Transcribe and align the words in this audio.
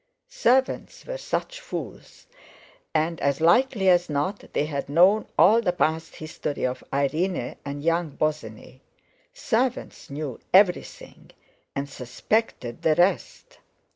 Servants 0.29 1.05
were 1.05 1.19
such 1.19 1.59
fools; 1.59 2.25
and, 2.91 3.21
as 3.21 3.39
likely 3.39 3.87
as 3.87 4.09
not, 4.09 4.51
they 4.51 4.65
had 4.65 4.89
known 4.89 5.27
all 5.37 5.61
the 5.61 5.71
past 5.71 6.15
history 6.15 6.63
of 6.65 6.83
Irene 6.91 7.55
and 7.63 7.83
young 7.83 8.09
Bosinney—servants 8.17 10.09
knew 10.09 10.39
everything, 10.51 11.29
and 11.75 11.87
suspected 11.87 12.81
the 12.81 12.95
rest. 12.95 13.59